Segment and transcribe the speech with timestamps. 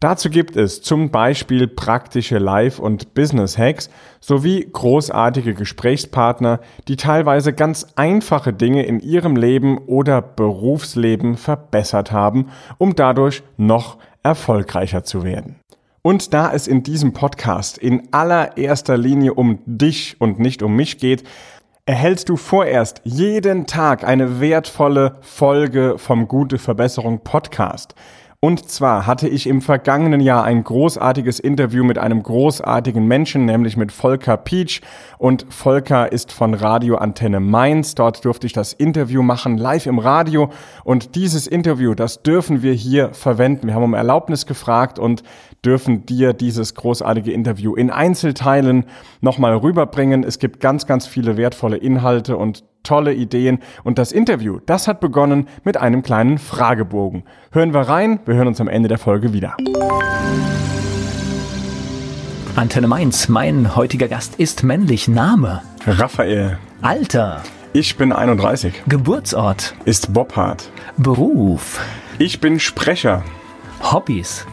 [0.00, 7.84] Dazu gibt es zum Beispiel praktische Live- und Business-Hacks sowie großartige Gesprächspartner, die teilweise ganz
[7.96, 12.46] einfache Dinge in ihrem Leben oder Berufsleben verbessert haben,
[12.78, 15.56] um dadurch noch erfolgreicher zu werden.
[16.02, 20.98] Und da es in diesem Podcast in allererster Linie um dich und nicht um mich
[20.98, 21.24] geht,
[21.86, 27.96] erhältst du vorerst jeden Tag eine wertvolle Folge vom Gute Verbesserung Podcast.
[28.40, 33.76] Und zwar hatte ich im vergangenen Jahr ein großartiges Interview mit einem großartigen Menschen, nämlich
[33.76, 34.80] mit Volker Peach.
[35.18, 37.96] Und Volker ist von Radio Antenne Mainz.
[37.96, 40.50] Dort durfte ich das Interview machen, live im Radio.
[40.84, 43.66] Und dieses Interview, das dürfen wir hier verwenden.
[43.66, 45.24] Wir haben um Erlaubnis gefragt und
[45.64, 48.84] dürfen dir dieses großartige Interview in Einzelteilen
[49.20, 50.22] nochmal rüberbringen.
[50.22, 53.58] Es gibt ganz, ganz viele wertvolle Inhalte und tolle Ideen.
[53.84, 57.24] Und das Interview, das hat begonnen mit einem kleinen Fragebogen.
[57.52, 59.56] Hören wir rein, wir hören uns am Ende der Folge wieder.
[62.56, 65.06] Antenne Mainz, mein heutiger Gast ist männlich.
[65.06, 65.62] Name?
[65.86, 66.58] Raphael.
[66.82, 67.42] Alter?
[67.72, 68.82] Ich bin 31.
[68.88, 69.74] Geburtsort?
[69.84, 70.68] Ist Bobhard.
[70.96, 71.80] Beruf?
[72.18, 73.22] Ich bin Sprecher.
[73.80, 74.44] Hobbys?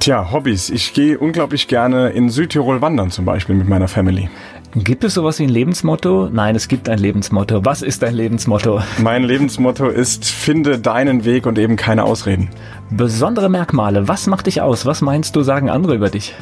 [0.00, 0.70] Tja, Hobbys.
[0.70, 4.30] Ich gehe unglaublich gerne in Südtirol wandern zum Beispiel mit meiner Family.
[4.74, 6.30] Gibt es sowas wie ein Lebensmotto?
[6.32, 7.66] Nein, es gibt ein Lebensmotto.
[7.66, 8.80] Was ist dein Lebensmotto?
[9.02, 12.48] Mein Lebensmotto ist, finde deinen Weg und eben keine Ausreden.
[12.88, 14.08] Besondere Merkmale.
[14.08, 14.86] Was macht dich aus?
[14.86, 16.34] Was meinst du, sagen andere über dich?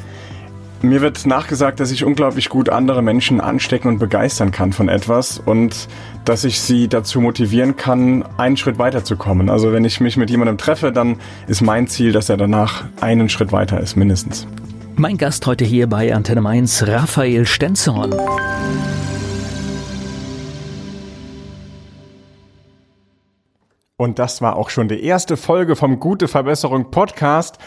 [0.80, 5.40] Mir wird nachgesagt, dass ich unglaublich gut andere Menschen anstecken und begeistern kann von etwas
[5.40, 5.88] und
[6.24, 9.50] dass ich sie dazu motivieren kann, einen Schritt weiterzukommen.
[9.50, 11.16] Also wenn ich mich mit jemandem treffe, dann
[11.48, 14.46] ist mein Ziel, dass er danach einen Schritt weiter ist, mindestens.
[14.94, 18.14] Mein Gast heute hier bei Antenne Mainz, Raphael Stenzorn.
[23.96, 27.58] Und das war auch schon die erste Folge vom Gute Verbesserung Podcast.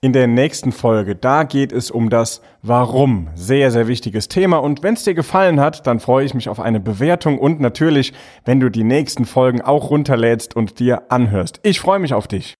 [0.00, 3.30] In der nächsten Folge, da geht es um das Warum.
[3.34, 4.58] Sehr, sehr wichtiges Thema.
[4.58, 8.12] Und wenn es dir gefallen hat, dann freue ich mich auf eine Bewertung und natürlich,
[8.44, 11.58] wenn du die nächsten Folgen auch runterlädst und dir anhörst.
[11.64, 12.54] Ich freue mich auf dich.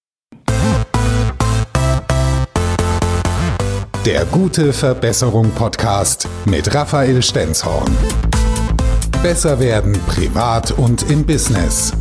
[4.05, 7.95] Der Gute Verbesserung Podcast mit Raphael Stenzhorn.
[9.23, 11.93] Besser werden privat und im Business.